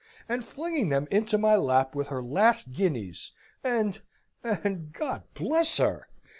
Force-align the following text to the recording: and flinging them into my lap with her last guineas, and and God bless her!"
and 0.27 0.43
flinging 0.43 0.89
them 0.89 1.07
into 1.11 1.37
my 1.37 1.55
lap 1.55 1.93
with 1.93 2.07
her 2.07 2.23
last 2.23 2.71
guineas, 2.71 3.33
and 3.63 4.01
and 4.43 4.91
God 4.93 5.25
bless 5.35 5.77
her!" 5.77 6.07